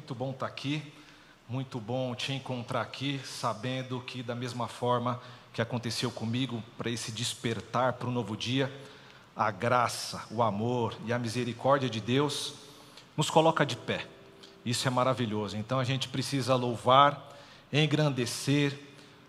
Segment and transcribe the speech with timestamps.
[0.00, 0.82] Muito bom estar aqui,
[1.46, 5.20] muito bom te encontrar aqui, sabendo que, da mesma forma
[5.52, 8.72] que aconteceu comigo, para esse despertar para o novo dia,
[9.36, 12.54] a graça, o amor e a misericórdia de Deus
[13.14, 14.06] nos coloca de pé.
[14.64, 15.54] Isso é maravilhoso.
[15.58, 17.36] Então a gente precisa louvar,
[17.70, 18.80] engrandecer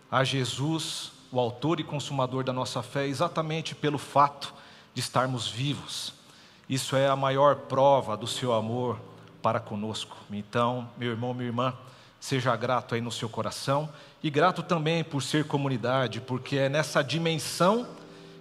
[0.09, 4.53] a Jesus, o autor e consumador da nossa fé, exatamente pelo fato
[4.93, 6.13] de estarmos vivos.
[6.69, 9.10] Isso é a maior prova do seu amor
[9.41, 10.17] para conosco.
[10.31, 11.73] Então, meu irmão, minha irmã,
[12.19, 13.89] seja grato aí no seu coração
[14.23, 17.88] e grato também por ser comunidade, porque é nessa dimensão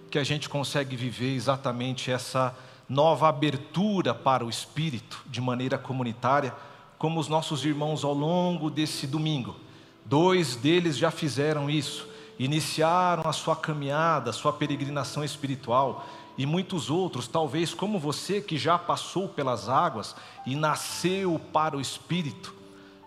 [0.09, 2.55] que a gente consegue viver exatamente essa
[2.87, 6.53] nova abertura para o espírito de maneira comunitária,
[6.97, 9.55] como os nossos irmãos ao longo desse domingo.
[10.05, 12.07] Dois deles já fizeram isso,
[12.37, 16.05] iniciaram a sua caminhada, a sua peregrinação espiritual
[16.37, 21.81] e muitos outros, talvez como você que já passou pelas águas e nasceu para o
[21.81, 22.53] Espírito,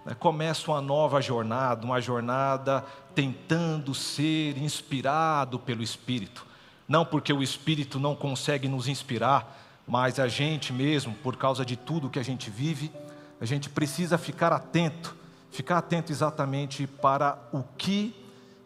[0.05, 6.47] né, começa uma nova jornada, uma jornada tentando ser inspirado pelo Espírito.
[6.87, 11.77] Não porque o Espírito não consegue nos inspirar, mas a gente mesmo, por causa de
[11.77, 12.93] tudo que a gente vive,
[13.41, 15.17] a gente precisa ficar atento,
[15.51, 18.15] ficar atento exatamente para o que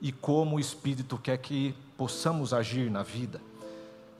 [0.00, 3.40] e como o Espírito quer que possamos agir na vida.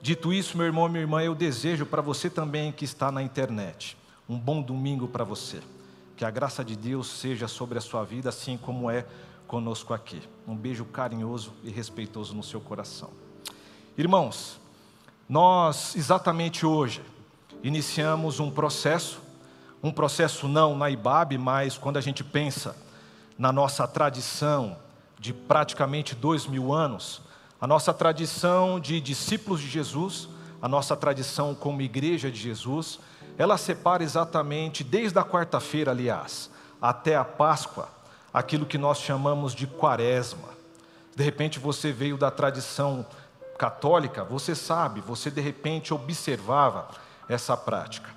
[0.01, 3.21] Dito isso, meu irmão e minha irmã, eu desejo para você também que está na
[3.21, 3.97] internet,
[4.29, 5.59] um bom domingo para você.
[6.15, 9.05] Que a graça de Deus seja sobre a sua vida, assim como é
[9.45, 10.21] conosco aqui.
[10.47, 13.09] Um beijo carinhoso e respeitoso no seu coração.
[13.97, 14.57] Irmãos,
[15.27, 17.01] nós exatamente hoje
[17.61, 19.19] iniciamos um processo,
[19.83, 22.73] um processo não na IBAB, mas quando a gente pensa
[23.37, 24.77] na nossa tradição
[25.19, 27.21] de praticamente dois mil anos,
[27.61, 30.29] a nossa tradição de discípulos de Jesus,
[30.61, 32.99] a nossa tradição como igreja de Jesus,
[33.37, 36.49] ela separa exatamente desde a quarta-feira, aliás,
[36.81, 37.89] até a Páscoa,
[38.33, 40.49] aquilo que nós chamamos de quaresma.
[41.15, 43.05] De repente você veio da tradição
[43.57, 46.87] católica, você sabe, você de repente observava
[47.27, 48.09] essa prática.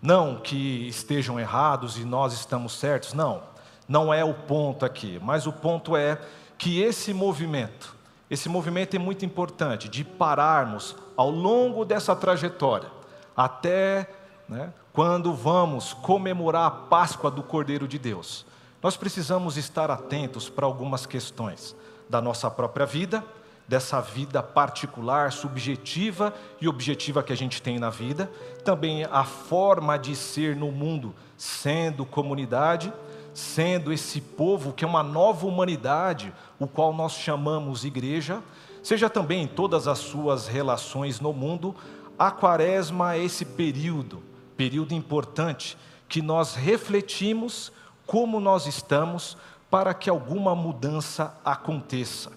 [0.00, 3.42] Não que estejam errados e nós estamos certos, não,
[3.86, 6.20] não é o ponto aqui, mas o ponto é
[6.58, 7.94] que esse movimento,
[8.32, 12.88] esse movimento é muito importante, de pararmos ao longo dessa trajetória,
[13.36, 14.08] até
[14.48, 18.46] né, quando vamos comemorar a Páscoa do Cordeiro de Deus.
[18.82, 21.76] Nós precisamos estar atentos para algumas questões
[22.08, 23.22] da nossa própria vida,
[23.68, 28.30] dessa vida particular, subjetiva e objetiva que a gente tem na vida,
[28.64, 32.90] também a forma de ser no mundo, sendo comunidade
[33.34, 38.42] sendo esse povo que é uma nova humanidade, o qual nós chamamos igreja,
[38.82, 41.74] seja também em todas as suas relações no mundo,
[42.18, 44.22] a quaresma é esse período,
[44.56, 45.76] período importante,
[46.08, 47.72] que nós refletimos
[48.06, 49.36] como nós estamos
[49.70, 52.30] para que alguma mudança aconteça.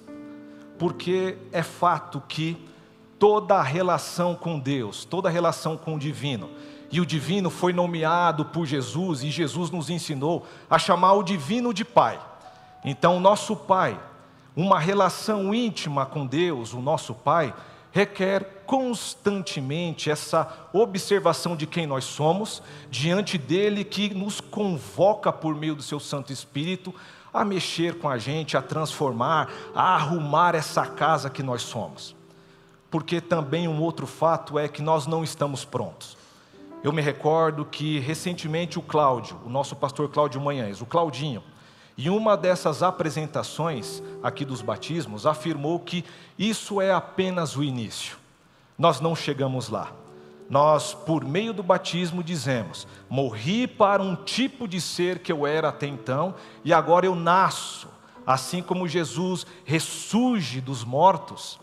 [0.80, 2.58] Porque é fato que
[3.20, 6.50] toda relação com Deus, toda relação com o divino,
[6.96, 11.74] e o divino foi nomeado por Jesus, e Jesus nos ensinou a chamar o divino
[11.74, 12.18] de Pai.
[12.86, 14.00] Então, nosso Pai,
[14.56, 17.54] uma relação íntima com Deus, o nosso Pai,
[17.92, 25.76] requer constantemente essa observação de quem nós somos, diante dele que nos convoca por meio
[25.76, 26.96] do seu Santo Espírito
[27.34, 32.16] a mexer com a gente, a transformar, a arrumar essa casa que nós somos.
[32.90, 36.15] Porque também um outro fato é que nós não estamos prontos.
[36.86, 41.42] Eu me recordo que recentemente o Cláudio, o nosso pastor Cláudio Manhães, o Claudinho,
[41.98, 46.06] em uma dessas apresentações aqui dos batismos, afirmou que
[46.38, 48.18] isso é apenas o início.
[48.78, 49.94] Nós não chegamos lá.
[50.48, 55.70] Nós, por meio do batismo, dizemos: morri para um tipo de ser que eu era
[55.70, 57.88] até então, e agora eu nasço.
[58.28, 61.60] Assim como Jesus ressurge dos mortos,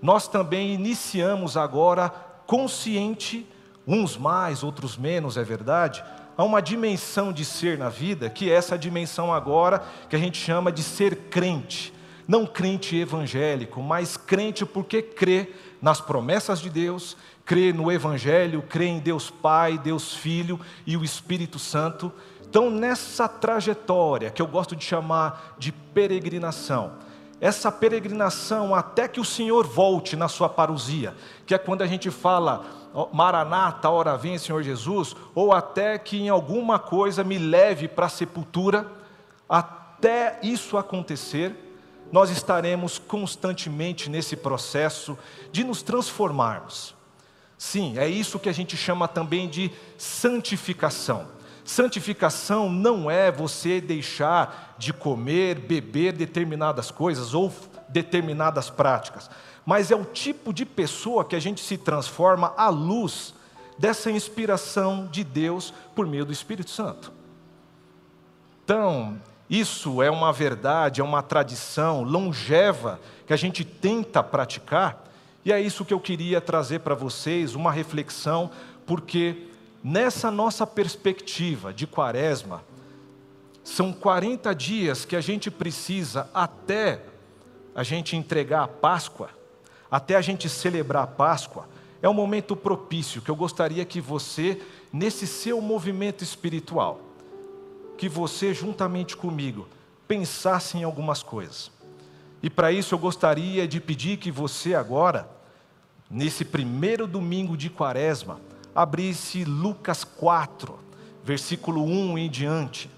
[0.00, 2.08] nós também iniciamos agora
[2.46, 3.46] consciente
[3.86, 6.02] uns mais, outros menos, é verdade,
[6.36, 10.38] há uma dimensão de ser na vida, que é essa dimensão agora que a gente
[10.38, 11.92] chama de ser crente.
[12.26, 15.50] Não crente evangélico, mas crente porque crê
[15.82, 21.04] nas promessas de Deus, crê no Evangelho, crê em Deus Pai, Deus Filho e o
[21.04, 22.10] Espírito Santo.
[22.48, 26.92] Então, nessa trajetória, que eu gosto de chamar de peregrinação,
[27.40, 31.14] essa peregrinação até que o Senhor volte na sua parousia,
[31.44, 32.64] que é quando a gente fala
[33.12, 38.10] Maranata, hora vem, Senhor Jesus, ou até que em alguma coisa me leve para a
[38.10, 38.86] sepultura,
[39.48, 41.54] até isso acontecer,
[42.12, 45.18] nós estaremos constantemente nesse processo
[45.50, 46.94] de nos transformarmos.
[47.58, 51.26] Sim, é isso que a gente chama também de santificação.
[51.64, 57.52] Santificação não é você deixar de comer, beber determinadas coisas ou
[57.88, 59.30] determinadas práticas,
[59.64, 63.34] mas é o tipo de pessoa que a gente se transforma à luz
[63.78, 67.12] dessa inspiração de Deus por meio do Espírito Santo.
[68.64, 75.04] Então, isso é uma verdade, é uma tradição longeva que a gente tenta praticar,
[75.44, 78.50] e é isso que eu queria trazer para vocês, uma reflexão,
[78.86, 79.48] porque
[79.82, 82.62] nessa nossa perspectiva de quaresma,
[83.62, 87.02] são 40 dias que a gente precisa até
[87.74, 89.30] a gente entregar a Páscoa,
[89.90, 91.68] até a gente celebrar a Páscoa,
[92.00, 94.60] é um momento propício que eu gostaria que você,
[94.92, 97.00] nesse seu movimento espiritual,
[97.96, 99.66] que você, juntamente comigo,
[100.06, 101.70] pensasse em algumas coisas.
[102.42, 105.28] E para isso eu gostaria de pedir que você agora,
[106.10, 108.38] nesse primeiro domingo de quaresma,
[108.74, 110.78] abrisse Lucas 4,
[111.24, 112.90] versículo 1 em diante.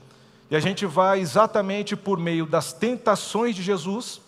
[0.50, 4.20] E a gente vai exatamente por meio das tentações de Jesus,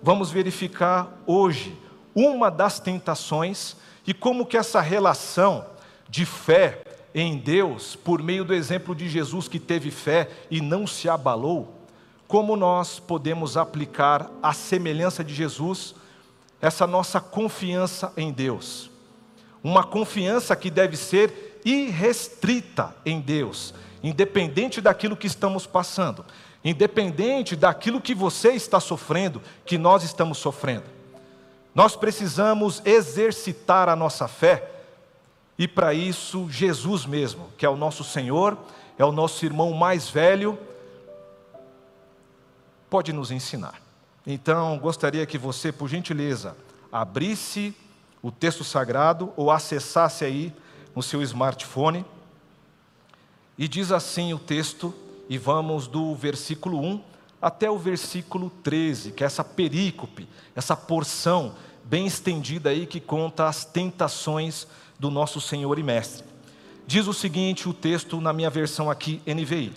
[0.00, 1.76] vamos verificar hoje
[2.14, 5.66] uma das tentações e como que essa relação
[6.08, 6.82] de fé
[7.14, 11.74] em Deus, por meio do exemplo de Jesus que teve fé e não se abalou,
[12.26, 15.94] como nós podemos aplicar a semelhança de Jesus,
[16.60, 18.90] essa nossa confiança em Deus.
[19.62, 26.24] Uma confiança que deve ser irrestrita em Deus, independente daquilo que estamos passando,
[26.64, 30.84] independente daquilo que você está sofrendo, que nós estamos sofrendo.
[31.74, 34.70] Nós precisamos exercitar a nossa fé,
[35.58, 38.56] e para isso, Jesus mesmo, que é o nosso Senhor,
[38.96, 40.58] é o nosso irmão mais velho,
[42.88, 43.80] pode nos ensinar.
[44.26, 46.56] Então, gostaria que você, por gentileza,
[46.92, 47.74] abrisse
[48.22, 50.52] o texto sagrado ou acessasse aí
[50.94, 52.04] no seu smartphone.
[53.56, 54.94] E diz assim o texto,
[55.28, 57.00] e vamos do versículo 1
[57.40, 61.54] até o versículo 13, que é essa perícope, essa porção
[61.84, 64.66] bem estendida aí que conta as tentações
[64.98, 66.24] do nosso Senhor e Mestre.
[66.86, 69.72] Diz o seguinte o texto na minha versão aqui, NVI: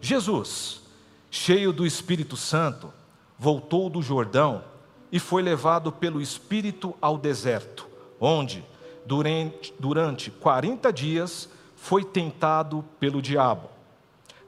[0.00, 0.82] Jesus,
[1.30, 2.92] cheio do Espírito Santo,
[3.38, 4.62] voltou do Jordão
[5.10, 7.86] e foi levado pelo Espírito ao deserto,
[8.20, 8.64] onde,
[9.04, 13.75] durante, durante 40 dias, foi tentado pelo diabo.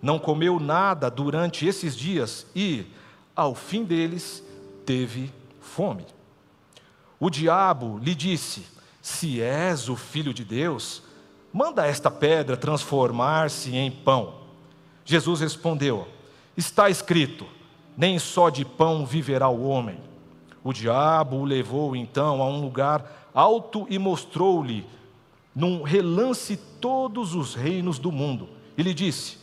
[0.01, 2.87] Não comeu nada durante esses dias e,
[3.35, 4.43] ao fim deles,
[4.87, 6.07] teve fome.
[7.19, 8.65] O diabo lhe disse:
[9.03, 11.03] Se és o filho de Deus,
[11.53, 14.35] manda esta pedra transformar-se em pão.
[15.05, 16.07] Jesus respondeu:
[16.57, 17.45] Está escrito:
[17.97, 19.99] Nem só de pão viverá o homem.
[20.63, 24.87] O diabo o levou então a um lugar alto e mostrou-lhe,
[25.55, 28.49] num relance, todos os reinos do mundo.
[28.77, 29.38] E lhe disse: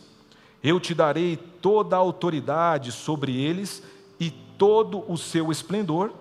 [0.65, 3.83] Eu te darei toda a autoridade sobre eles
[4.19, 6.11] e todo o seu esplendor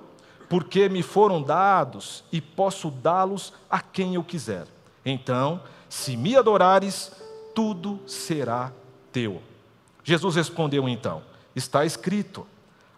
[0.49, 4.67] porque me foram dados e posso dá-los a quem eu quiser.
[5.05, 7.11] Então, se me adorares,
[7.55, 8.71] tudo será
[9.11, 9.41] teu.
[10.03, 11.23] Jesus respondeu então:
[11.57, 12.47] Está escrito: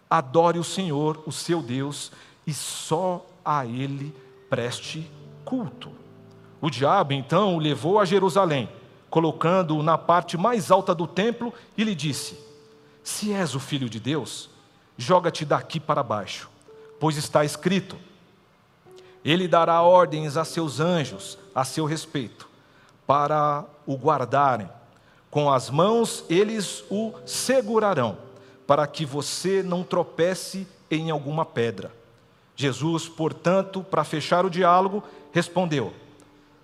[0.09, 2.11] adore o Senhor, o seu Deus,
[2.45, 4.13] e só a Ele
[4.49, 5.09] preste
[5.45, 5.91] culto.
[6.59, 8.67] O diabo então o levou a Jerusalém,
[9.09, 12.39] colocando-o na parte mais alta do templo e lhe disse:
[13.03, 14.49] Se és o filho de Deus,
[14.97, 16.49] joga-te daqui para baixo
[16.99, 17.97] pois está escrito:
[19.23, 22.47] Ele dará ordens a seus anjos a seu respeito,
[23.05, 24.69] para o guardarem.
[25.29, 28.17] Com as mãos eles o segurarão,
[28.65, 31.91] para que você não tropece em alguma pedra.
[32.55, 35.93] Jesus, portanto, para fechar o diálogo, respondeu: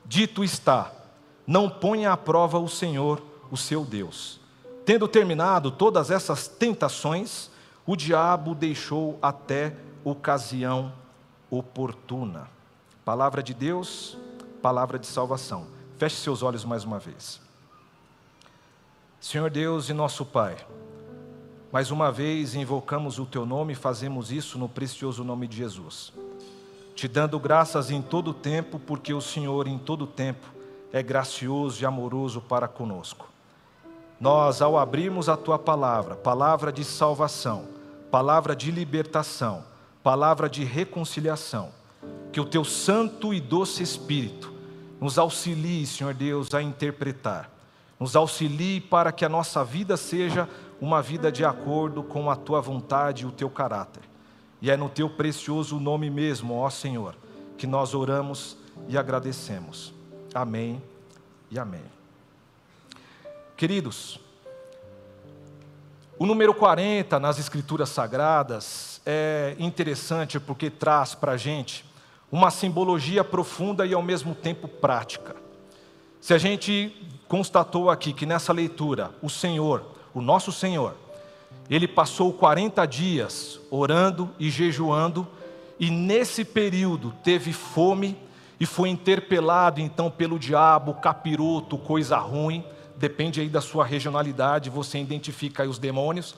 [0.05, 0.91] Dito está,
[1.45, 3.21] não ponha à prova o Senhor,
[3.51, 4.39] o seu Deus.
[4.85, 7.49] Tendo terminado todas essas tentações,
[7.85, 10.91] o diabo deixou até ocasião
[11.49, 12.49] oportuna.
[13.05, 14.17] Palavra de Deus,
[14.61, 15.67] palavra de salvação.
[15.97, 17.39] Feche seus olhos mais uma vez.
[19.19, 20.57] Senhor Deus e nosso Pai,
[21.71, 26.11] mais uma vez invocamos o Teu nome e fazemos isso no precioso nome de Jesus.
[26.95, 30.52] Te dando graças em todo tempo, porque o Senhor em todo tempo
[30.93, 33.27] é gracioso e amoroso para conosco.
[34.19, 37.65] Nós, ao abrirmos a Tua palavra, palavra de salvação,
[38.11, 39.65] palavra de libertação,
[40.03, 41.71] palavra de reconciliação.
[42.31, 44.53] Que o teu santo e doce Espírito
[45.01, 47.49] nos auxilie, Senhor Deus, a interpretar.
[47.99, 50.47] Nos auxilie para que a nossa vida seja
[50.79, 54.03] uma vida de acordo com a tua vontade e o teu caráter.
[54.61, 57.15] E é no teu precioso nome mesmo, ó Senhor,
[57.57, 58.57] que nós oramos
[58.87, 59.93] e agradecemos.
[60.33, 60.81] Amém
[61.51, 61.83] e amém.
[63.55, 64.19] Queridos,
[66.17, 71.85] o número 40 nas Escrituras Sagradas é interessante porque traz para a gente
[72.31, 75.35] uma simbologia profunda e ao mesmo tempo prática.
[76.19, 76.95] Se a gente
[77.27, 79.85] constatou aqui que nessa leitura o Senhor,
[80.15, 80.95] o nosso Senhor,
[81.69, 85.27] ele passou 40 dias orando e jejuando,
[85.79, 88.17] e nesse período teve fome
[88.63, 92.63] e foi interpelado então pelo diabo, capiroto, coisa ruim,
[92.95, 96.33] depende aí da sua regionalidade, você identifica aí os demônios,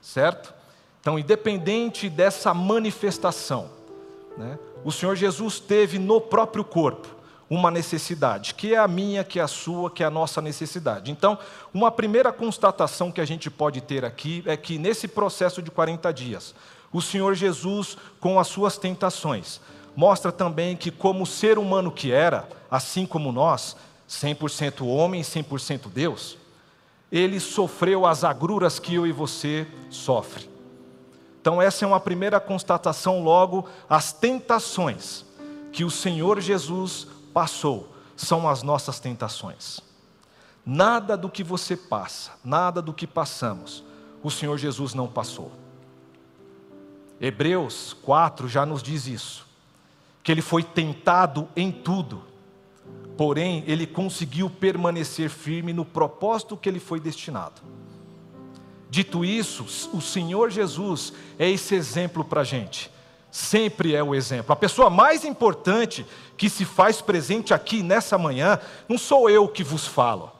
[0.00, 0.54] certo?
[0.98, 3.68] Então, independente dessa manifestação,
[4.38, 7.14] né, o Senhor Jesus teve no próprio corpo
[7.50, 11.10] uma necessidade, que é a minha, que é a sua, que é a nossa necessidade.
[11.10, 11.38] Então,
[11.74, 16.10] uma primeira constatação que a gente pode ter aqui é que nesse processo de 40
[16.10, 16.54] dias,
[16.90, 19.60] o Senhor Jesus, com as suas tentações,
[19.96, 23.76] mostra também que, como ser humano que era, assim como nós,
[24.08, 26.36] 100% homem, 100% Deus,
[27.10, 30.48] ele sofreu as agruras que eu e você sofrem.
[31.40, 35.24] Então, essa é uma primeira constatação, logo, as tentações
[35.72, 39.80] que o Senhor Jesus passou são as nossas tentações.
[40.64, 43.84] Nada do que você passa, nada do que passamos,
[44.22, 45.52] o Senhor Jesus não passou.
[47.20, 49.46] Hebreus 4 já nos diz isso,
[50.26, 52.20] que ele foi tentado em tudo,
[53.16, 57.62] porém ele conseguiu permanecer firme no propósito que ele foi destinado.
[58.90, 59.62] Dito isso,
[59.96, 62.90] o Senhor Jesus é esse exemplo para a gente
[63.30, 64.50] sempre é o exemplo.
[64.50, 66.06] A pessoa mais importante
[66.38, 70.32] que se faz presente aqui nessa manhã, não sou eu que vos falo,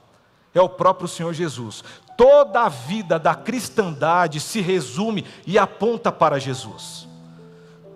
[0.54, 1.84] é o próprio Senhor Jesus.
[2.16, 7.05] Toda a vida da cristandade se resume e aponta para Jesus.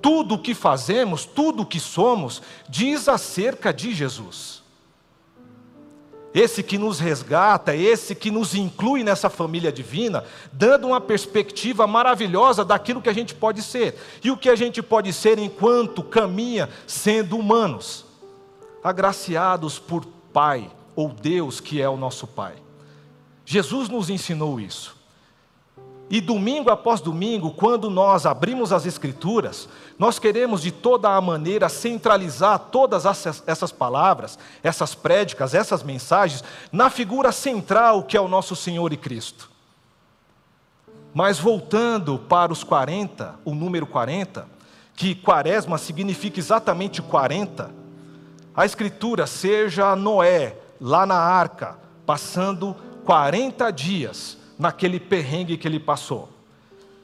[0.00, 4.60] Tudo o que fazemos, tudo o que somos, diz acerca de Jesus
[6.32, 12.64] esse que nos resgata, esse que nos inclui nessa família divina, dando uma perspectiva maravilhosa
[12.64, 16.68] daquilo que a gente pode ser e o que a gente pode ser enquanto caminha
[16.86, 18.04] sendo humanos,
[18.82, 22.54] agraciados por Pai ou Deus que é o nosso Pai.
[23.44, 24.99] Jesus nos ensinou isso.
[26.10, 31.68] E domingo após domingo, quando nós abrimos as Escrituras, nós queremos de toda a maneira
[31.68, 33.04] centralizar todas
[33.46, 38.96] essas palavras, essas prédicas, essas mensagens, na figura central que é o nosso Senhor e
[38.96, 39.48] Cristo.
[41.14, 44.48] Mas voltando para os 40, o número 40,
[44.96, 47.70] que quaresma significa exatamente 40,
[48.56, 52.74] a Escritura, seja Noé, lá na arca, passando
[53.04, 56.28] 40 dias naquele perrengue que ele passou.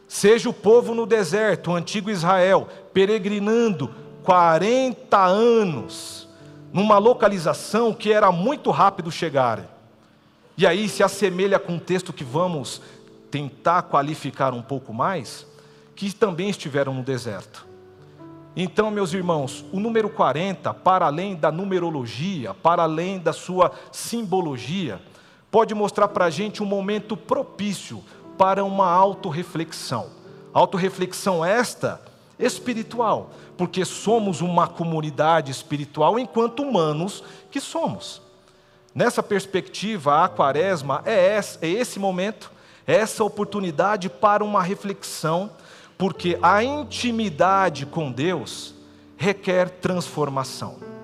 [0.06, 6.28] Seja o povo no deserto, o antigo Israel, peregrinando 40 anos,
[6.72, 9.64] numa localização que era muito rápido chegar.
[10.56, 12.82] E aí se assemelha com o texto que vamos
[13.30, 15.46] tentar qualificar um pouco mais,
[15.94, 17.66] que também estiveram no deserto.
[18.54, 25.00] Então, meus irmãos, o número 40, para além da numerologia, para além da sua simbologia,
[25.50, 28.02] pode mostrar para a gente um momento propício
[28.36, 30.10] para uma autorreflexão.
[30.52, 32.00] Autorreflexão esta
[32.38, 38.20] espiritual, porque somos uma comunidade espiritual enquanto humanos que somos.
[38.94, 42.50] Nessa perspectiva, a quaresma é esse, é esse momento,
[42.86, 45.50] é essa oportunidade para uma reflexão,
[45.98, 48.74] porque a intimidade com Deus
[49.16, 50.95] requer transformação.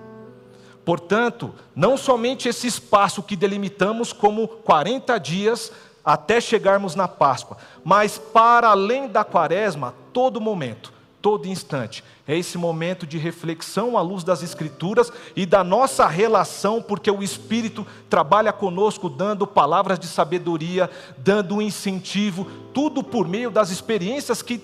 [0.84, 5.70] Portanto, não somente esse espaço que delimitamos como 40 dias
[6.04, 12.02] até chegarmos na Páscoa, mas para além da quaresma, todo momento, todo instante.
[12.26, 17.22] É esse momento de reflexão à luz das Escrituras e da nossa relação, porque o
[17.22, 24.60] Espírito trabalha conosco, dando palavras de sabedoria, dando incentivo, tudo por meio das experiências que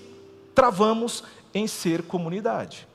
[0.53, 1.23] travamos
[1.53, 2.88] em ser comunidade.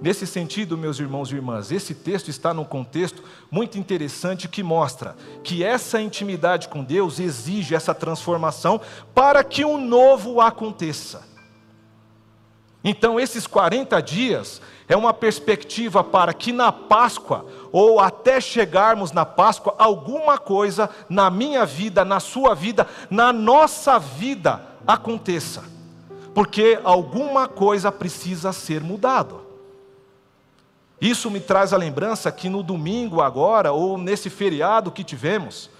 [0.00, 5.16] Nesse sentido, meus irmãos e irmãs, esse texto está num contexto muito interessante que mostra
[5.42, 8.80] que essa intimidade com Deus exige essa transformação
[9.14, 11.28] para que um novo aconteça.
[12.82, 19.26] Então, esses 40 dias é uma perspectiva para que na Páscoa, ou até chegarmos na
[19.26, 25.62] Páscoa, alguma coisa na minha vida, na sua vida, na nossa vida aconteça.
[26.34, 29.39] Porque alguma coisa precisa ser mudado.
[31.00, 35.70] Isso me traz a lembrança que no domingo agora, ou nesse feriado que tivemos,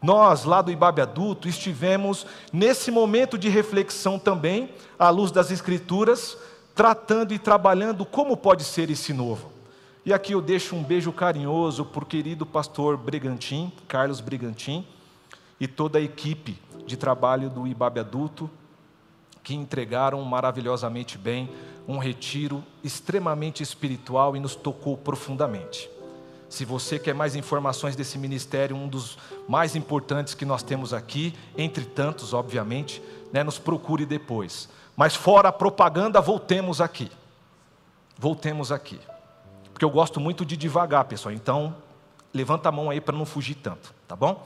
[0.00, 6.38] nós lá do Ibabe Adulto estivemos nesse momento de reflexão também, à luz das Escrituras,
[6.74, 9.50] tratando e trabalhando como pode ser esse novo.
[10.06, 14.86] E aqui eu deixo um beijo carinhoso por querido pastor Brigantim, Carlos Brigantim,
[15.58, 18.50] e toda a equipe de trabalho do IBAB Adulto,
[19.50, 21.50] que entregaram maravilhosamente bem
[21.88, 25.90] um retiro extremamente espiritual e nos tocou profundamente.
[26.48, 31.34] Se você quer mais informações desse ministério, um dos mais importantes que nós temos aqui,
[31.58, 33.02] entre tantos, obviamente,
[33.32, 34.68] né, nos procure depois.
[34.96, 37.10] Mas fora a propaganda, voltemos aqui.
[38.16, 39.00] Voltemos aqui.
[39.72, 41.34] Porque eu gosto muito de devagar, pessoal.
[41.34, 41.74] Então,
[42.32, 44.44] levanta a mão aí para não fugir tanto, tá bom?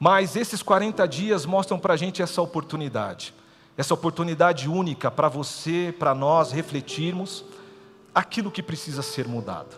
[0.00, 3.34] Mas esses 40 dias mostram para a gente essa oportunidade.
[3.76, 7.44] Essa oportunidade única para você, para nós refletirmos
[8.14, 9.76] aquilo que precisa ser mudado.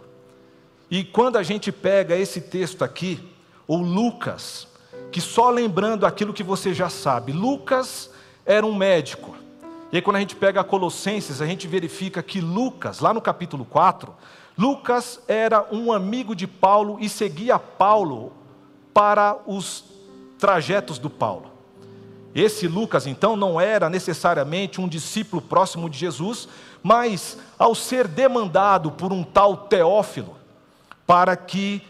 [0.90, 3.20] E quando a gente pega esse texto aqui,
[3.66, 4.68] ou Lucas,
[5.10, 8.10] que só lembrando aquilo que você já sabe, Lucas
[8.46, 9.36] era um médico.
[9.90, 13.64] E aí, quando a gente pega Colossenses, a gente verifica que Lucas, lá no capítulo
[13.64, 14.14] 4,
[14.56, 18.32] Lucas era um amigo de Paulo e seguia Paulo
[18.92, 19.84] para os
[20.38, 21.57] trajetos do Paulo.
[22.40, 26.48] Esse Lucas, então, não era necessariamente um discípulo próximo de Jesus,
[26.82, 30.36] mas ao ser demandado por um tal Teófilo,
[31.06, 31.82] para que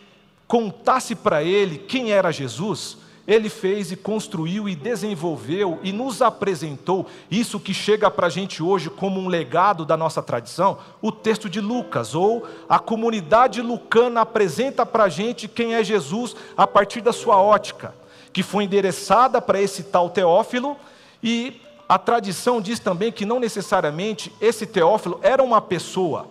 [0.47, 7.07] contasse para ele quem era Jesus, ele fez e construiu e desenvolveu e nos apresentou
[7.31, 11.51] isso que chega para a gente hoje como um legado da nossa tradição, o texto
[11.51, 17.03] de Lucas, ou a comunidade lucana apresenta para a gente quem é Jesus a partir
[17.03, 17.95] da sua ótica,
[18.39, 20.77] que foi endereçada para esse tal Teófilo,
[21.21, 26.29] e a tradição diz também que não necessariamente esse Teófilo era uma pessoa,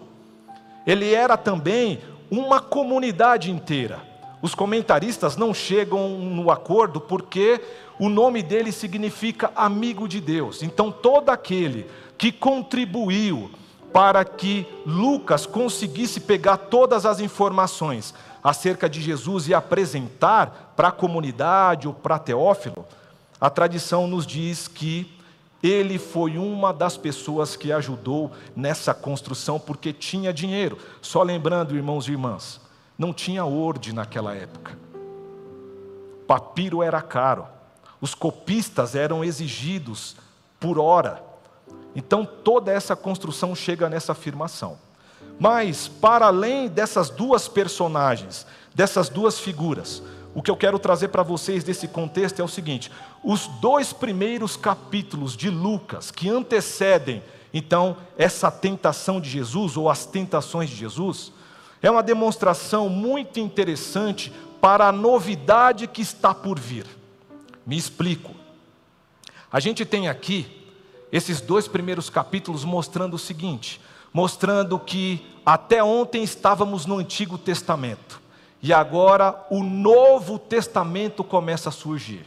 [0.85, 1.99] ele era também
[2.31, 3.99] uma comunidade inteira.
[4.41, 7.59] Os comentaristas não chegam no acordo porque
[7.99, 10.63] o nome dele significa amigo de Deus.
[10.63, 11.87] Então, todo aquele
[12.17, 13.51] que contribuiu
[13.91, 20.91] para que Lucas conseguisse pegar todas as informações acerca de Jesus e apresentar para a
[20.91, 22.85] comunidade ou para Teófilo,
[23.41, 25.11] a tradição nos diz que
[25.61, 30.77] ele foi uma das pessoas que ajudou nessa construção porque tinha dinheiro.
[31.01, 32.61] Só lembrando, irmãos e irmãs,
[32.95, 34.77] não tinha orde naquela época.
[36.27, 37.47] Papiro era caro.
[37.99, 40.15] Os copistas eram exigidos
[40.59, 41.23] por hora.
[41.95, 44.77] Então toda essa construção chega nessa afirmação.
[45.39, 50.03] Mas, para além dessas duas personagens, dessas duas figuras,
[50.37, 52.91] o que eu quero trazer para vocês desse contexto é o seguinte:
[53.23, 60.05] os dois primeiros capítulos de Lucas, que antecedem, então, essa tentação de Jesus, ou as
[60.05, 61.31] tentações de Jesus,
[61.81, 66.85] é uma demonstração muito interessante para a novidade que está por vir.
[67.65, 68.35] Me explico.
[69.51, 70.69] A gente tem aqui
[71.11, 73.81] esses dois primeiros capítulos mostrando o seguinte:
[74.13, 78.26] mostrando que até ontem estávamos no Antigo Testamento.
[78.67, 82.25] E agora o Novo Testamento começa a surgir.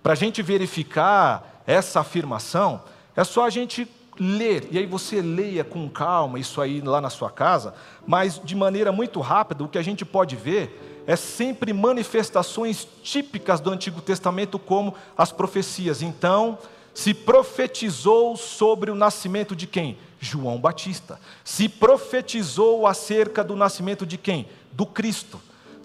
[0.00, 2.80] Para a gente verificar essa afirmação,
[3.16, 7.10] é só a gente ler, e aí você leia com calma isso aí lá na
[7.10, 7.74] sua casa,
[8.06, 13.58] mas de maneira muito rápida, o que a gente pode ver é sempre manifestações típicas
[13.58, 16.00] do Antigo Testamento, como as profecias.
[16.00, 16.58] Então,
[16.94, 19.98] se profetizou sobre o nascimento de quem?
[20.20, 21.18] João Batista.
[21.42, 24.46] Se profetizou acerca do nascimento de quem?
[24.80, 25.38] Do Cristo.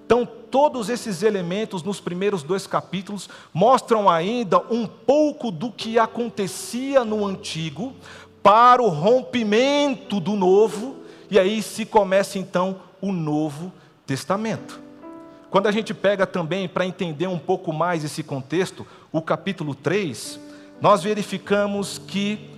[0.05, 7.03] Então, todos esses elementos nos primeiros dois capítulos mostram ainda um pouco do que acontecia
[7.03, 7.93] no antigo
[8.41, 10.95] para o rompimento do novo,
[11.29, 13.69] e aí se começa então o Novo
[14.05, 14.79] Testamento.
[15.49, 20.39] Quando a gente pega também para entender um pouco mais esse contexto, o capítulo 3,
[20.79, 22.49] nós verificamos que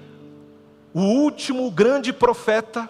[0.94, 2.88] o último grande profeta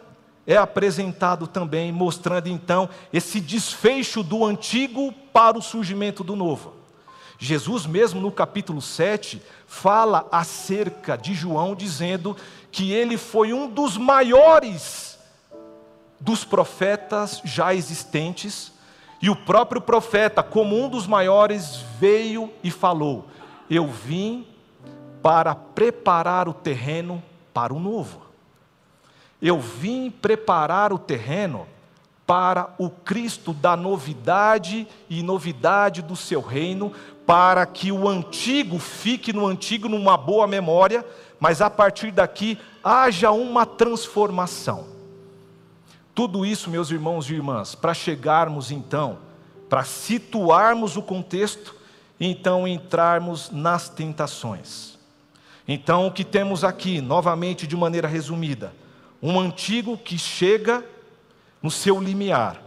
[0.47, 6.73] é apresentado também, mostrando então esse desfecho do antigo para o surgimento do novo.
[7.37, 12.35] Jesus, mesmo no capítulo 7, fala acerca de João, dizendo
[12.71, 15.19] que ele foi um dos maiores
[16.19, 18.71] dos profetas já existentes,
[19.21, 23.27] e o próprio profeta, como um dos maiores, veio e falou:
[23.69, 24.47] Eu vim
[25.21, 27.21] para preparar o terreno
[27.53, 28.26] para o novo.
[29.41, 31.67] Eu vim preparar o terreno
[32.25, 36.91] para o Cristo da novidade e novidade do seu reino,
[37.25, 41.05] para que o antigo fique no antigo numa boa memória,
[41.39, 44.87] mas a partir daqui haja uma transformação.
[46.13, 49.19] Tudo isso, meus irmãos e irmãs, para chegarmos então,
[49.69, 51.75] para situarmos o contexto
[52.19, 54.97] e então entrarmos nas tentações.
[55.67, 58.73] Então, o que temos aqui, novamente de maneira resumida,
[59.21, 60.83] um antigo que chega
[61.61, 62.61] no seu limiar.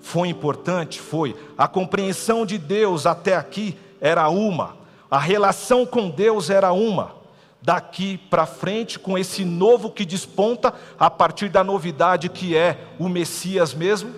[0.00, 1.00] Foi importante?
[1.00, 1.36] Foi.
[1.56, 4.76] A compreensão de Deus até aqui era uma,
[5.10, 7.22] a relação com Deus era uma.
[7.60, 13.08] Daqui para frente, com esse novo que desponta, a partir da novidade que é o
[13.08, 14.12] Messias mesmo,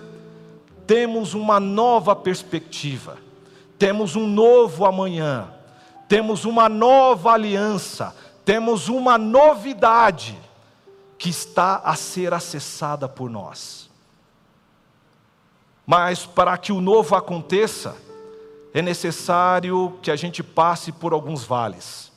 [0.87, 3.17] temos uma nova perspectiva,
[3.77, 5.47] temos um novo amanhã,
[6.07, 10.35] temos uma nova aliança, temos uma novidade
[11.17, 13.89] que está a ser acessada por nós.
[15.85, 17.95] Mas para que o novo aconteça,
[18.73, 22.11] é necessário que a gente passe por alguns vales.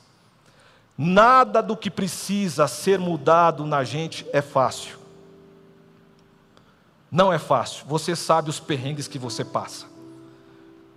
[0.97, 4.97] Nada do que precisa ser mudado na gente é fácil.
[7.09, 7.85] Não é fácil.
[7.87, 9.87] Você sabe os perrengues que você passa.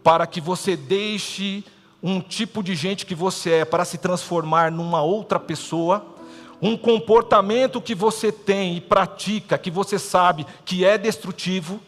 [0.02, 1.64] Para que você deixe
[2.02, 6.04] um tipo de gente que você é para se transformar numa outra pessoa,
[6.62, 11.80] um comportamento que você tem e pratica, que você sabe que é destrutivo,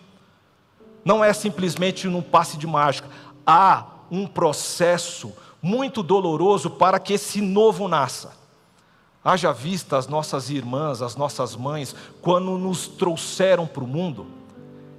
[1.05, 3.09] não é simplesmente num passe de mágica.
[3.47, 5.33] Há um processo
[5.63, 8.33] muito doloroso para que esse novo nasça.
[9.25, 14.27] Haja vista as nossas irmãs, as nossas mães, quando nos trouxeram para o mundo,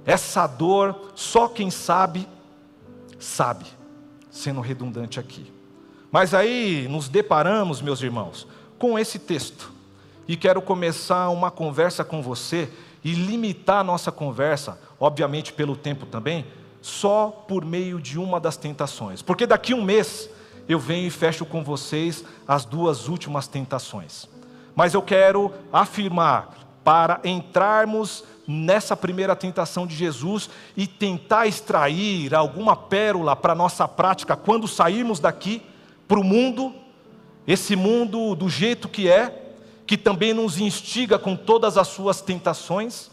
[0.06, 2.26] essa dor, só quem sabe,
[3.18, 3.66] sabe
[4.30, 5.52] sendo redundante aqui.
[6.10, 8.46] Mas aí nos deparamos, meus irmãos,
[8.78, 9.72] com esse texto.
[10.28, 12.68] E quero começar uma conversa com você
[13.04, 16.44] e limitar a nossa conversa, obviamente pelo tempo também,
[16.82, 19.22] só por meio de uma das tentações.
[19.22, 20.28] Porque daqui um mês
[20.68, 24.28] eu venho e fecho com vocês as duas últimas tentações.
[24.74, 32.76] Mas eu quero afirmar, para entrarmos nessa primeira tentação de Jesus e tentar extrair alguma
[32.76, 35.62] pérola para a nossa prática quando sairmos daqui
[36.06, 36.72] para o mundo,
[37.46, 39.46] esse mundo do jeito que é,
[39.86, 43.08] que também nos instiga com todas as suas tentações.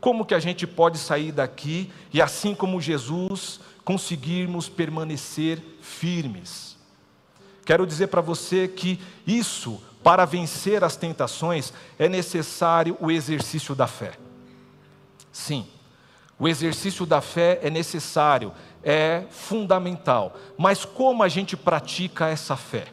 [0.00, 6.76] Como que a gente pode sair daqui e, assim como Jesus, conseguirmos permanecer firmes?
[7.64, 13.86] Quero dizer para você que isso, para vencer as tentações, é necessário o exercício da
[13.86, 14.12] fé.
[15.32, 15.66] Sim,
[16.38, 18.52] o exercício da fé é necessário,
[18.82, 20.36] é fundamental.
[20.58, 22.86] Mas como a gente pratica essa fé?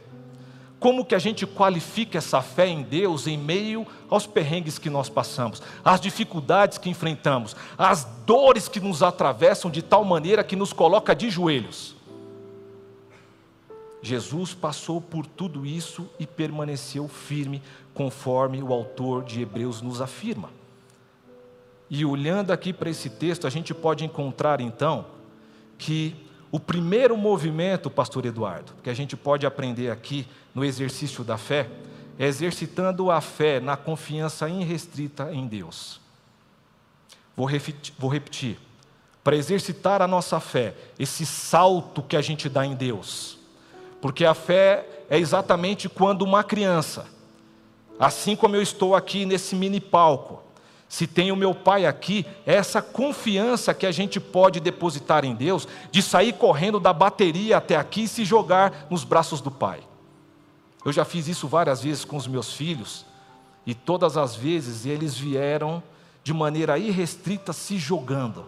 [0.79, 5.09] Como que a gente qualifica essa fé em Deus em meio aos perrengues que nós
[5.09, 10.71] passamos, às dificuldades que enfrentamos, às dores que nos atravessam de tal maneira que nos
[10.71, 11.95] coloca de joelhos?
[14.01, 17.61] Jesus passou por tudo isso e permaneceu firme,
[17.93, 20.49] conforme o autor de Hebreus nos afirma.
[21.89, 25.05] E olhando aqui para esse texto, a gente pode encontrar então
[25.77, 26.15] que
[26.51, 31.69] o primeiro movimento, pastor Eduardo, que a gente pode aprender aqui no exercício da fé,
[32.17, 36.01] é exercitando a fé na confiança irrestrita em Deus.
[37.35, 38.57] Vou repetir, vou repetir.
[39.23, 43.37] Para exercitar a nossa fé, esse salto que a gente dá em Deus.
[44.01, 47.05] Porque a fé é exatamente quando uma criança,
[47.99, 50.41] assim como eu estou aqui nesse mini palco,
[50.89, 55.35] se tem o meu pai aqui, é essa confiança que a gente pode depositar em
[55.35, 59.81] Deus, de sair correndo da bateria até aqui e se jogar nos braços do pai.
[60.83, 63.05] Eu já fiz isso várias vezes com os meus filhos,
[63.67, 65.83] e todas as vezes eles vieram
[66.23, 68.43] de maneira irrestrita se jogando,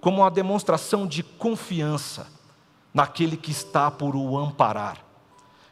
[0.00, 2.26] como uma demonstração de confiança
[2.92, 4.98] naquele que está por o amparar.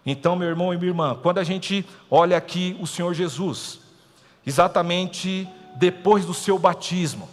[0.07, 3.81] Então, meu irmão e minha irmã, quando a gente olha aqui o Senhor Jesus,
[4.47, 7.29] exatamente depois do seu batismo,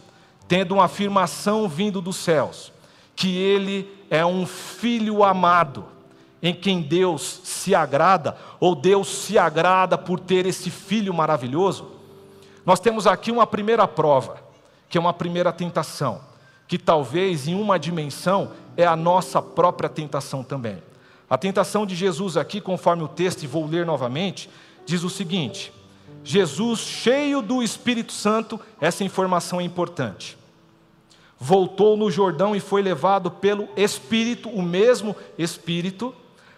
[0.47, 2.71] tendo uma afirmação vindo dos céus,
[3.15, 5.85] que ele é um filho amado,
[6.43, 11.91] em quem Deus se agrada, ou Deus se agrada por ter esse filho maravilhoso,
[12.63, 14.37] nós temos aqui uma primeira prova,
[14.87, 16.21] que é uma primeira tentação,
[16.67, 20.83] que talvez em uma dimensão é a nossa própria tentação também.
[21.27, 24.49] A tentação de Jesus aqui, conforme o texto, e vou ler novamente,
[24.85, 25.73] diz o seguinte:
[26.25, 30.35] Jesus, cheio do Espírito Santo, essa informação é importante.
[31.39, 36.15] Voltou no Jordão e foi levado pelo Espírito, o mesmo Espírito,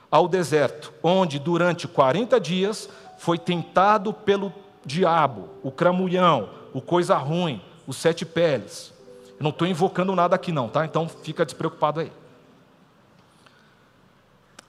[0.09, 4.53] ao deserto, onde durante 40 dias foi tentado pelo
[4.85, 8.93] diabo, o cramulhão, o coisa ruim, os sete peles.
[9.37, 10.85] Eu não estou invocando nada aqui, não, tá?
[10.85, 12.11] Então fica despreocupado aí.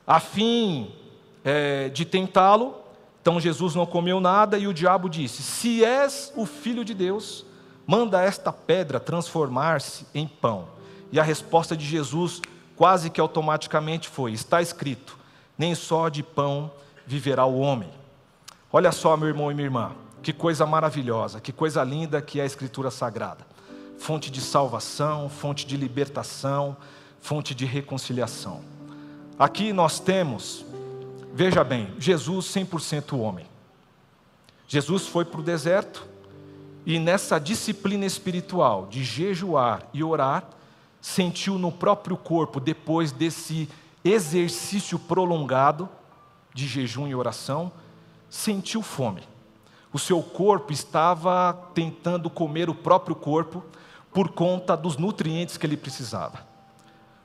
[0.04, 0.90] A fim
[1.44, 2.87] é, de tentá-lo,
[3.20, 7.44] então Jesus não comeu nada e o diabo disse: Se és o filho de Deus,
[7.86, 10.66] manda esta pedra transformar-se em pão.
[11.10, 12.40] E a resposta de Jesus,
[12.76, 15.18] quase que automaticamente, foi: Está escrito,
[15.56, 16.70] nem só de pão
[17.06, 17.90] viverá o homem.
[18.72, 22.42] Olha só, meu irmão e minha irmã, que coisa maravilhosa, que coisa linda que é
[22.42, 23.46] a Escritura Sagrada.
[23.98, 26.76] fonte de salvação, fonte de libertação,
[27.20, 28.60] fonte de reconciliação.
[29.38, 30.64] Aqui nós temos,
[31.32, 33.46] veja bem, Jesus 100% homem.
[34.66, 36.06] Jesus foi para o deserto
[36.84, 40.44] e nessa disciplina espiritual de jejuar e orar,
[41.00, 43.68] sentiu no próprio corpo, depois desse
[44.04, 45.88] exercício prolongado
[46.54, 47.70] de jejum e oração,
[48.28, 49.22] sentiu fome.
[49.92, 53.62] O seu corpo estava tentando comer o próprio corpo
[54.12, 56.47] por conta dos nutrientes que ele precisava.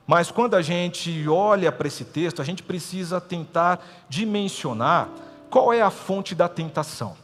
[0.06, 5.10] Mas quando a gente olha para esse texto, a gente precisa tentar dimensionar
[5.50, 7.16] qual é a fonte da tentação.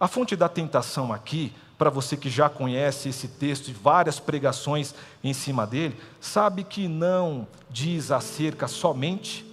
[0.00, 4.94] A fonte da tentação aqui, para você que já conhece esse texto e várias pregações
[5.22, 9.44] em cima dele, sabe que não diz acerca somente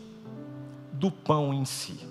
[0.91, 2.07] do pão em si.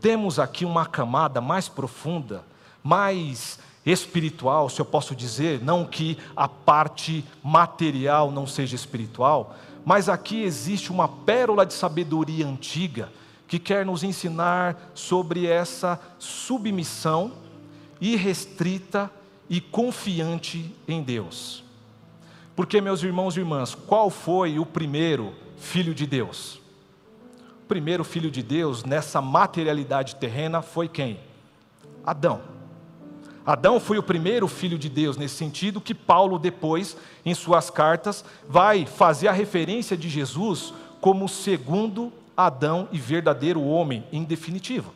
[0.00, 2.44] Temos aqui uma camada mais profunda,
[2.82, 10.08] mais espiritual, se eu posso dizer, não que a parte material não seja espiritual, mas
[10.08, 13.10] aqui existe uma pérola de sabedoria antiga
[13.46, 17.32] que quer nos ensinar sobre essa submissão
[18.00, 19.10] irrestrita
[19.48, 21.62] e confiante em Deus.
[22.56, 26.60] Porque, meus irmãos e irmãs, qual foi o primeiro filho de Deus?
[27.62, 31.18] O primeiro filho de Deus nessa materialidade terrena foi quem?
[32.04, 32.53] Adão.
[33.46, 38.24] Adão foi o primeiro filho de Deus nesse sentido que Paulo depois, em suas cartas,
[38.48, 44.94] vai fazer a referência de Jesus como segundo Adão e verdadeiro homem em definitivo.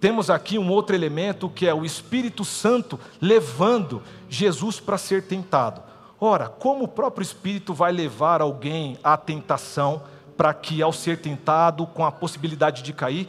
[0.00, 5.82] Temos aqui um outro elemento que é o Espírito Santo levando Jesus para ser tentado.
[6.20, 10.02] Ora, como o próprio Espírito vai levar alguém à tentação
[10.36, 13.28] para que, ao ser tentado, com a possibilidade de cair,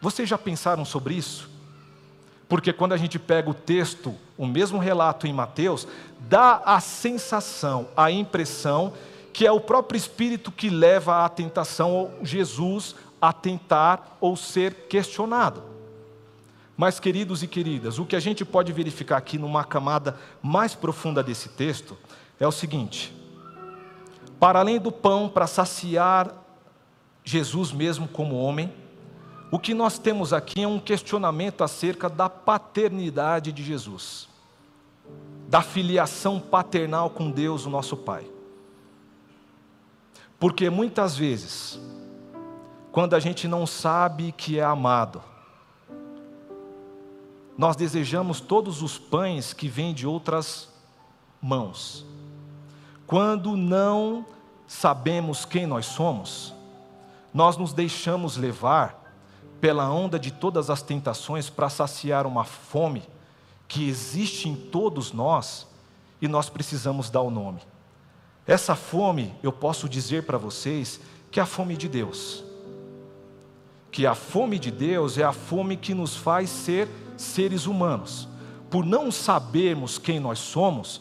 [0.00, 1.50] vocês já pensaram sobre isso?
[2.50, 5.86] Porque quando a gente pega o texto, o mesmo relato em Mateus,
[6.18, 8.92] dá a sensação, a impressão
[9.32, 14.88] que é o próprio Espírito que leva à tentação ou Jesus a tentar ou ser
[14.88, 15.62] questionado.
[16.76, 21.22] Mas, queridos e queridas, o que a gente pode verificar aqui numa camada mais profunda
[21.22, 21.96] desse texto
[22.40, 23.14] é o seguinte:
[24.40, 26.34] para além do pão para saciar
[27.22, 28.72] Jesus mesmo como homem,
[29.50, 34.28] o que nós temos aqui é um questionamento acerca da paternidade de Jesus,
[35.48, 38.24] da filiação paternal com Deus, o nosso Pai.
[40.38, 41.80] Porque muitas vezes,
[42.92, 45.22] quando a gente não sabe que é amado,
[47.58, 50.68] nós desejamos todos os pães que vêm de outras
[51.42, 52.06] mãos.
[53.06, 54.24] Quando não
[54.66, 56.54] sabemos quem nós somos,
[57.34, 58.99] nós nos deixamos levar
[59.60, 63.02] pela onda de todas as tentações para saciar uma fome
[63.68, 65.66] que existe em todos nós
[66.20, 67.60] e nós precisamos dar o nome.
[68.46, 72.42] Essa fome, eu posso dizer para vocês que é a fome de Deus.
[73.92, 78.28] Que a fome de Deus é a fome que nos faz ser seres humanos.
[78.68, 81.00] Por não sabermos quem nós somos,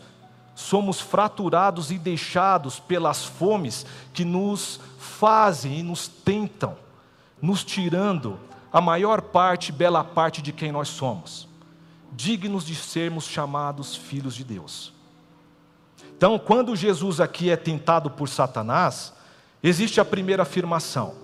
[0.53, 6.75] somos fraturados e deixados pelas fomes que nos fazem e nos tentam,
[7.41, 8.39] nos tirando
[8.71, 11.47] a maior parte, bela parte de quem nós somos,
[12.12, 14.93] dignos de sermos chamados filhos de Deus.
[16.15, 19.13] Então, quando Jesus aqui é tentado por Satanás,
[19.63, 21.15] existe a primeira afirmação: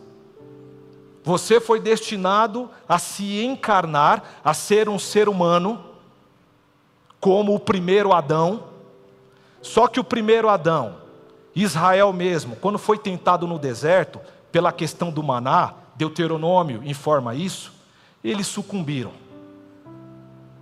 [1.23, 5.83] você foi destinado a se encarnar, a ser um ser humano,
[7.19, 8.75] como o primeiro Adão.
[9.61, 10.97] Só que o primeiro Adão,
[11.55, 17.73] Israel mesmo, quando foi tentado no deserto, pela questão do maná, Deuteronômio informa isso,
[18.23, 19.11] eles sucumbiram.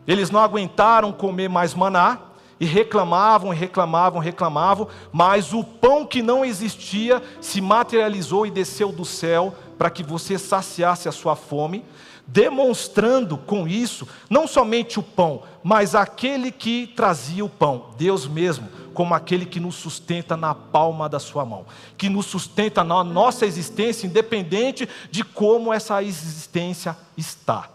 [0.08, 2.20] Eles não aguentaram comer mais maná
[2.60, 9.06] e reclamavam, reclamavam, reclamavam, mas o pão que não existia se materializou e desceu do
[9.06, 11.84] céu para que você saciasse a sua fome,
[12.28, 18.70] demonstrando com isso não somente o pão, mas aquele que trazia o pão, Deus mesmo
[18.94, 21.66] como aquele que nos sustenta na palma da sua mão,
[21.98, 27.70] que nos sustenta na nossa existência, independente de como essa existência está.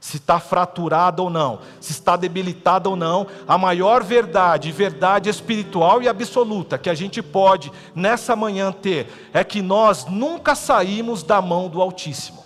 [0.00, 6.02] Se está fraturada ou não, se está debilitada ou não, a maior verdade, verdade espiritual
[6.02, 11.40] e absoluta que a gente pode nessa manhã ter é que nós nunca saímos da
[11.40, 12.42] mão do Altíssimo.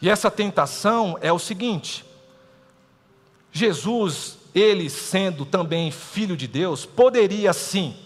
[0.00, 2.04] E essa tentação é o seguinte:
[3.52, 7.96] Jesus ele sendo também filho de Deus, poderia sim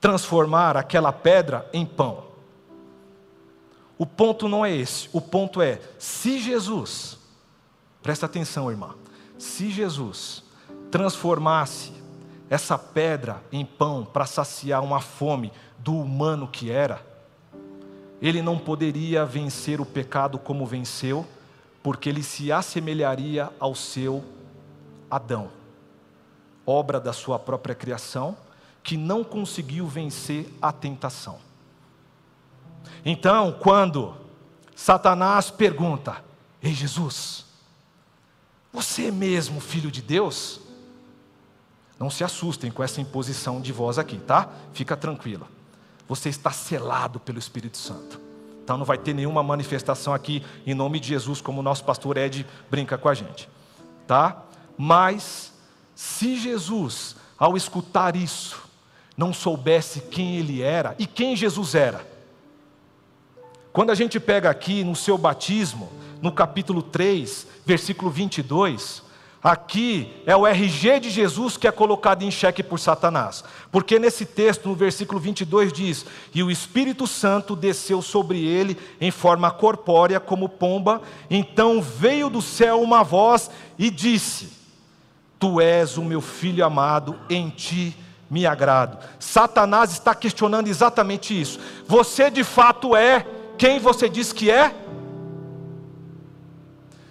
[0.00, 2.24] transformar aquela pedra em pão.
[3.96, 7.18] O ponto não é esse, o ponto é: se Jesus,
[8.02, 8.94] presta atenção, irmã,
[9.38, 10.42] se Jesus
[10.90, 11.92] transformasse
[12.50, 17.04] essa pedra em pão para saciar uma fome do humano que era,
[18.20, 21.26] ele não poderia vencer o pecado como venceu,
[21.82, 24.24] porque ele se assemelharia ao seu
[25.10, 25.50] Adão,
[26.66, 28.36] obra da sua própria criação,
[28.82, 31.38] que não conseguiu vencer a tentação.
[33.04, 34.14] Então, quando
[34.74, 36.22] Satanás pergunta:
[36.62, 37.44] Ei Jesus,
[38.72, 40.60] você é mesmo filho de Deus?
[41.98, 44.48] Não se assustem com essa imposição de voz aqui, tá?
[44.72, 45.46] Fica tranquilo.
[46.08, 48.20] Você está selado pelo Espírito Santo.
[48.62, 52.16] Então não vai ter nenhuma manifestação aqui em nome de Jesus, como o nosso pastor
[52.16, 53.48] Ed brinca com a gente,
[54.06, 54.42] tá?
[54.76, 55.53] Mas
[55.94, 58.62] se Jesus, ao escutar isso,
[59.16, 62.14] não soubesse quem ele era e quem Jesus era,
[63.72, 65.90] quando a gente pega aqui no seu batismo,
[66.22, 69.02] no capítulo 3, versículo 22,
[69.42, 73.42] aqui é o RG de Jesus que é colocado em xeque por Satanás.
[73.72, 79.10] Porque nesse texto, no versículo 22, diz: E o Espírito Santo desceu sobre ele em
[79.10, 84.63] forma corpórea, como pomba, então veio do céu uma voz e disse:
[85.38, 87.96] Tu és o meu filho amado, em ti
[88.30, 88.98] me agrado.
[89.18, 91.60] Satanás está questionando exatamente isso.
[91.86, 94.74] Você de fato é quem você diz que é?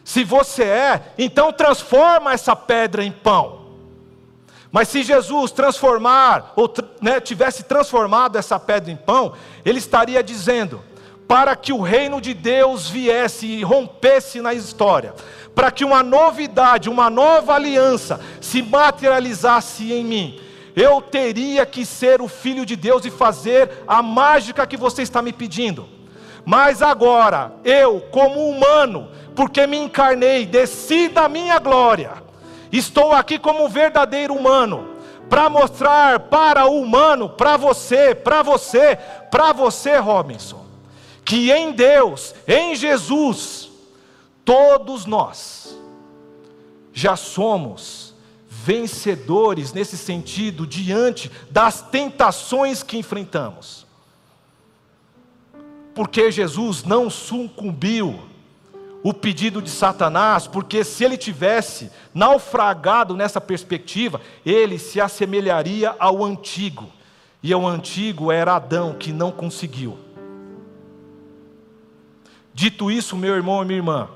[0.04, 3.64] Se você é, então transforma essa pedra em pão.
[4.72, 9.34] Mas se Jesus transformar, ou né, tivesse transformado essa pedra em pão,
[9.64, 10.84] ele estaria dizendo:
[11.34, 15.16] para que o reino de Deus viesse e rompesse na história,
[15.56, 20.40] para que uma novidade, uma nova aliança se materializasse em mim,
[20.76, 25.24] eu teria que ser o filho de Deus e fazer a mágica que você está
[25.24, 25.90] me pedindo.
[26.46, 32.12] Mas agora, eu, como humano, porque me encarnei, desci da minha glória,
[32.72, 34.88] estou aqui como verdadeiro humano,
[35.28, 38.96] para mostrar para o humano, para você, para você,
[39.32, 40.63] para você, Robinson,
[41.24, 43.70] que em Deus, em Jesus,
[44.44, 45.78] todos nós
[46.94, 48.14] já somos
[48.48, 53.84] vencedores nesse sentido diante das tentações que enfrentamos
[55.94, 58.20] porque Jesus não sucumbiu
[59.04, 66.24] o pedido de Satanás, porque se ele tivesse naufragado nessa perspectiva, ele se assemelharia ao
[66.24, 66.88] antigo,
[67.42, 69.98] e ao antigo era Adão que não conseguiu.
[72.54, 74.10] Dito isso, meu irmão e minha irmã,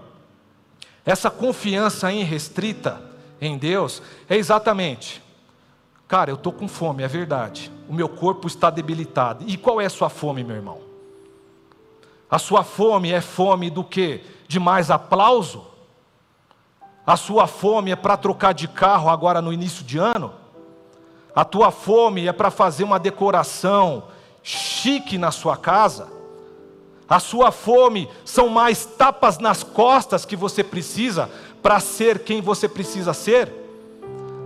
[1.05, 3.01] essa confiança irrestrita
[3.41, 5.23] em Deus é exatamente,
[6.07, 9.85] cara, eu estou com fome, é verdade, o meu corpo está debilitado, e qual é
[9.85, 10.79] a sua fome, meu irmão?
[12.29, 14.21] A sua fome é fome do que?
[14.47, 15.65] De mais aplauso?
[17.05, 20.33] A sua fome é para trocar de carro agora no início de ano?
[21.33, 24.03] A tua fome é para fazer uma decoração
[24.43, 26.16] chique na sua casa?
[27.09, 31.29] A sua fome são mais tapas nas costas que você precisa
[31.61, 33.51] para ser quem você precisa ser?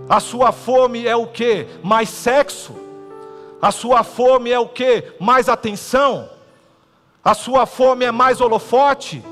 [0.08, 1.66] A sua fome é o que?
[1.82, 2.74] Mais sexo?
[3.60, 5.12] A sua fome é o que?
[5.18, 6.28] Mais atenção?
[7.24, 9.22] A sua fome é mais holofote?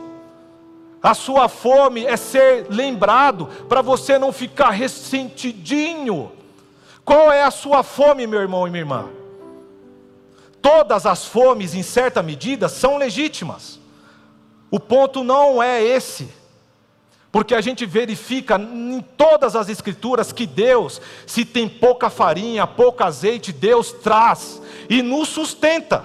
[1.02, 6.30] A sua fome é ser lembrado para você não ficar ressentidinho.
[7.04, 9.19] Qual é a sua fome, meu irmão e minha irmã?
[10.62, 13.78] Todas as fomes, em certa medida, são legítimas.
[14.70, 16.28] O ponto não é esse.
[17.32, 23.04] Porque a gente verifica em todas as escrituras que Deus, se tem pouca farinha, pouco
[23.04, 26.04] azeite, Deus traz e nos sustenta.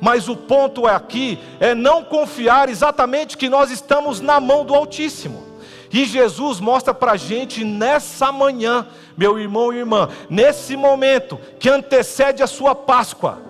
[0.00, 4.74] Mas o ponto é aqui é não confiar exatamente que nós estamos na mão do
[4.74, 5.50] Altíssimo.
[5.92, 11.68] E Jesus mostra para a gente nessa manhã, meu irmão e irmã, nesse momento que
[11.68, 13.42] antecede a sua Páscoa,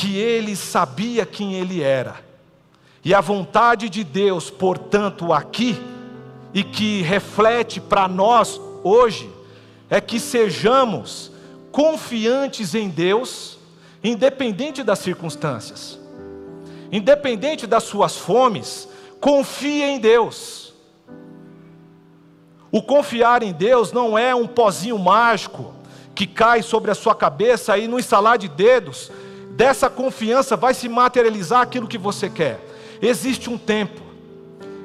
[0.00, 2.24] que ele sabia quem ele era.
[3.04, 5.78] E a vontade de Deus, portanto, aqui,
[6.54, 9.30] e que reflete para nós hoje,
[9.90, 11.30] é que sejamos
[11.70, 13.58] confiantes em Deus
[14.02, 15.98] independente das circunstâncias,
[16.90, 18.88] independente das suas fomes,
[19.20, 20.72] confie em Deus.
[22.72, 25.74] O confiar em Deus não é um pozinho mágico
[26.14, 29.12] que cai sobre a sua cabeça e no instalar de dedos,
[29.60, 32.66] dessa confiança vai se materializar aquilo que você quer.
[33.02, 34.00] Existe um tempo.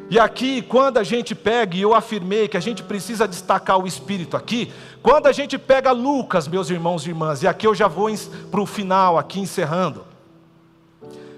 [0.09, 3.87] E aqui, quando a gente pega, e eu afirmei que a gente precisa destacar o
[3.87, 7.87] Espírito aqui, quando a gente pega Lucas, meus irmãos e irmãs, e aqui eu já
[7.87, 8.09] vou
[8.51, 10.05] para o final, aqui encerrando.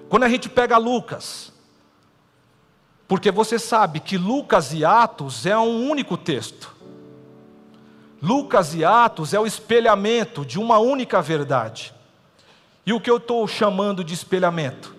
[0.10, 1.54] Quando a gente pega Lucas,
[3.08, 6.76] porque você sabe que Lucas e Atos é um único texto.
[8.20, 11.96] Lucas e Atos é o espelhamento de uma única verdade.
[12.88, 14.96] E o que eu estou chamando de espelhamento?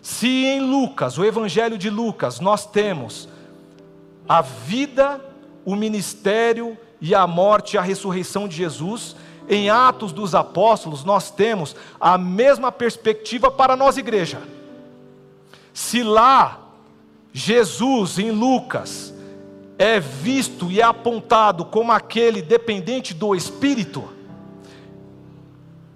[0.00, 3.28] Se em Lucas, o Evangelho de Lucas, nós temos
[4.28, 5.20] a vida,
[5.64, 9.16] o ministério e a morte e a ressurreição de Jesus,
[9.48, 14.40] em Atos dos Apóstolos nós temos a mesma perspectiva para nós, igreja.
[15.74, 16.60] Se lá
[17.32, 19.12] Jesus, em Lucas,
[19.76, 24.11] é visto e é apontado como aquele dependente do Espírito,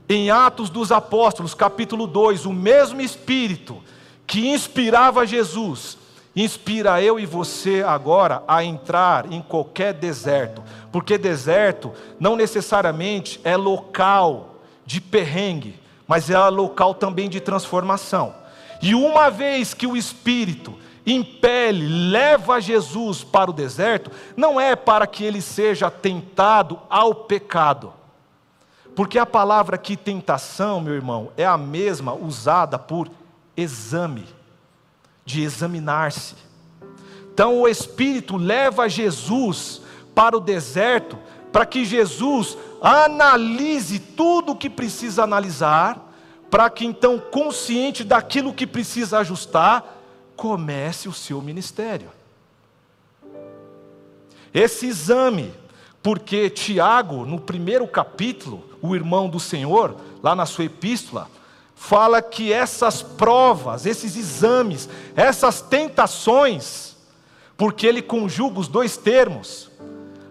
[0.08, 3.82] em Atos dos Apóstolos, capítulo 2, o mesmo Espírito
[4.26, 5.96] que inspirava Jesus,
[6.34, 13.56] inspira eu e você agora a entrar em qualquer deserto, porque deserto não necessariamente é
[13.56, 18.34] local de perrengue, mas é local também de transformação.
[18.82, 20.74] E uma vez que o Espírito
[21.06, 27.92] impele, leva Jesus para o deserto, não é para que ele seja tentado ao pecado,
[28.96, 33.10] porque a palavra aqui, tentação, meu irmão, é a mesma usada por
[33.54, 34.24] exame,
[35.22, 36.34] de examinar-se.
[37.30, 39.82] Então o Espírito leva Jesus
[40.14, 41.18] para o deserto,
[41.52, 46.02] para que Jesus analise tudo o que precisa analisar,
[46.50, 49.84] para que então, consciente daquilo que precisa ajustar,
[50.34, 52.08] comece o seu ministério.
[54.54, 55.52] Esse exame
[56.06, 61.28] porque Tiago, no primeiro capítulo, o irmão do Senhor, lá na sua epístola,
[61.74, 66.96] fala que essas provas, esses exames, essas tentações,
[67.56, 69.70] porque ele conjuga os dois termos,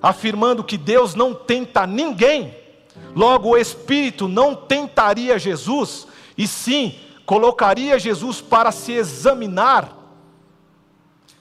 [0.02, 2.56] afirmando que Deus não tenta ninguém,
[3.16, 6.96] logo o Espírito não tentaria Jesus, e sim
[7.26, 9.96] colocaria Jesus para se examinar,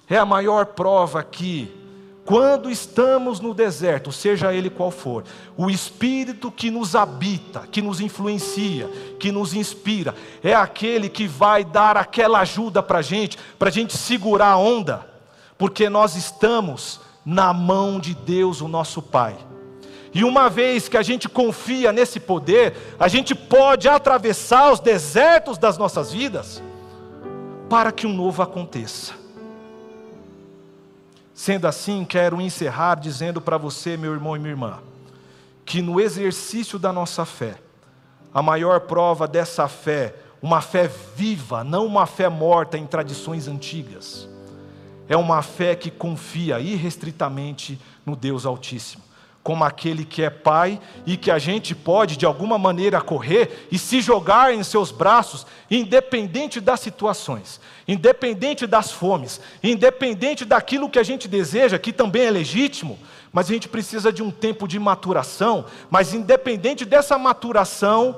[0.09, 1.84] é a maior prova que
[2.25, 5.25] quando estamos no deserto, seja ele qual for,
[5.57, 8.89] o Espírito que nos habita, que nos influencia,
[9.21, 13.73] que nos inspira, é aquele que vai dar aquela ajuda para a gente, para a
[13.73, 15.07] gente segurar a onda,
[15.59, 19.37] porque nós estamos na mão de Deus, o nosso Pai.
[20.15, 25.59] E uma vez que a gente confia nesse poder, a gente pode atravessar os desertos
[25.59, 26.63] das nossas vidas
[27.69, 29.24] para que um novo aconteça.
[31.45, 34.79] Sendo assim, quero encerrar dizendo para você, meu irmão e minha irmã,
[35.63, 37.57] que no exercício da nossa fé,
[38.33, 44.27] a maior prova dessa fé, uma fé viva, não uma fé morta em tradições antigas,
[45.07, 49.05] é uma fé que confia irrestritamente no Deus Altíssimo
[49.45, 53.79] como aquele que é Pai e que a gente pode, de alguma maneira, correr e
[53.79, 61.03] se jogar em seus braços, independente das situações, independente das fomes, independente daquilo que a
[61.03, 62.99] gente deseja, que também é legítimo,
[63.31, 68.17] mas a gente precisa de um tempo de maturação, mas independente dessa maturação,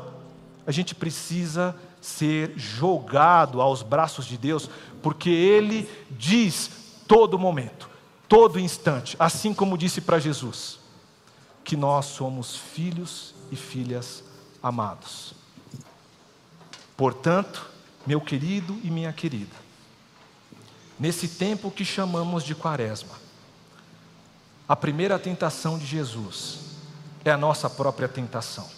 [0.64, 4.70] a gente precisa ser jogado aos braços de Deus,
[5.02, 6.70] porque Ele diz
[7.08, 7.90] todo momento,
[8.28, 10.85] todo instante, assim como disse para Jesus
[11.66, 14.22] que nós somos filhos e filhas
[14.62, 15.34] amados.
[16.96, 17.68] Portanto,
[18.06, 19.56] meu querido e minha querida,
[20.96, 23.16] nesse tempo que chamamos de Quaresma,
[24.68, 26.60] a primeira tentação de Jesus
[27.24, 28.70] é a nossa própria tentação,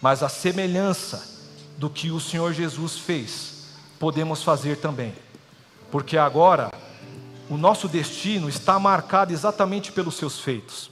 [0.00, 1.24] mas a semelhança
[1.78, 3.68] do que o Senhor Jesus fez,
[4.00, 5.14] podemos fazer também,
[5.88, 6.72] porque agora
[7.48, 10.91] o nosso destino está marcado exatamente pelos seus feitos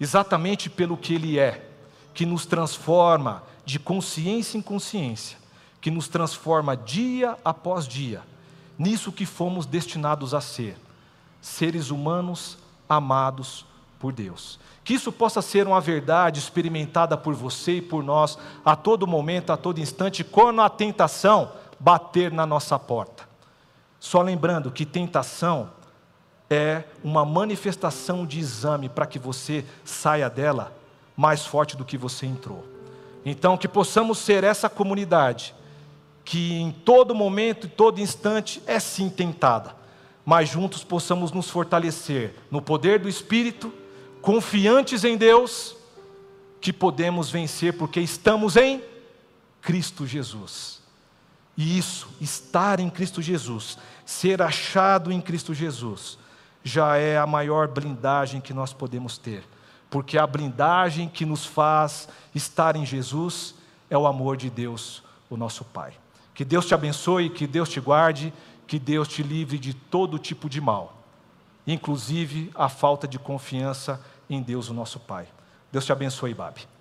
[0.00, 1.68] exatamente pelo que Ele é,
[2.14, 5.38] que nos transforma de consciência em consciência,
[5.80, 8.22] que nos transforma dia após dia,
[8.78, 10.76] nisso que fomos destinados a ser,
[11.40, 13.64] seres humanos amados
[13.98, 14.58] por Deus.
[14.84, 19.52] Que isso possa ser uma verdade experimentada por você e por nós a todo momento,
[19.52, 23.28] a todo instante, quando a tentação bater na nossa porta.
[24.00, 25.70] Só lembrando que tentação
[26.50, 30.76] é uma manifestação de exame para que você saia dela
[31.16, 32.64] mais forte do que você entrou.
[33.24, 35.54] Então, que possamos ser essa comunidade
[36.24, 39.74] que em todo momento e todo instante é sim tentada,
[40.24, 43.72] mas juntos possamos nos fortalecer no poder do Espírito,
[44.20, 45.74] confiantes em Deus,
[46.60, 48.82] que podemos vencer porque estamos em
[49.62, 50.80] Cristo Jesus.
[51.56, 56.18] E isso, estar em Cristo Jesus, ser achado em Cristo Jesus,
[56.68, 59.42] já é a maior blindagem que nós podemos ter,
[59.88, 63.54] porque a blindagem que nos faz estar em Jesus
[63.88, 65.94] é o amor de Deus, o nosso Pai.
[66.34, 68.32] Que Deus te abençoe, que Deus te guarde,
[68.66, 71.02] que Deus te livre de todo tipo de mal,
[71.66, 75.26] inclusive a falta de confiança em Deus, o nosso Pai.
[75.72, 76.77] Deus te abençoe, Babi.